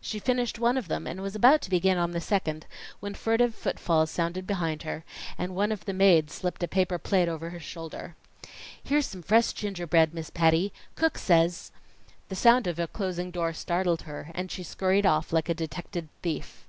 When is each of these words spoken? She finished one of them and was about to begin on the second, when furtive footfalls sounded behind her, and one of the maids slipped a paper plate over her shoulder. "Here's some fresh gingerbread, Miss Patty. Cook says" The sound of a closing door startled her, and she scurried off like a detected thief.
She 0.00 0.18
finished 0.18 0.58
one 0.58 0.78
of 0.78 0.88
them 0.88 1.06
and 1.06 1.20
was 1.20 1.34
about 1.34 1.60
to 1.60 1.68
begin 1.68 1.98
on 1.98 2.12
the 2.12 2.18
second, 2.22 2.64
when 3.00 3.12
furtive 3.12 3.54
footfalls 3.54 4.10
sounded 4.10 4.46
behind 4.46 4.84
her, 4.84 5.04
and 5.36 5.54
one 5.54 5.70
of 5.70 5.84
the 5.84 5.92
maids 5.92 6.32
slipped 6.32 6.62
a 6.62 6.66
paper 6.66 6.96
plate 6.98 7.28
over 7.28 7.50
her 7.50 7.60
shoulder. 7.60 8.16
"Here's 8.82 9.04
some 9.04 9.20
fresh 9.20 9.52
gingerbread, 9.52 10.14
Miss 10.14 10.30
Patty. 10.30 10.72
Cook 10.94 11.18
says" 11.18 11.72
The 12.30 12.36
sound 12.36 12.66
of 12.66 12.78
a 12.78 12.88
closing 12.88 13.30
door 13.30 13.52
startled 13.52 14.00
her, 14.08 14.30
and 14.34 14.50
she 14.50 14.62
scurried 14.62 15.04
off 15.04 15.30
like 15.30 15.50
a 15.50 15.54
detected 15.54 16.08
thief. 16.22 16.66